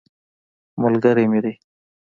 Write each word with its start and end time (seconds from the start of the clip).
ملګری 0.81 1.25
مې 1.31 1.39
دی. 1.43 1.53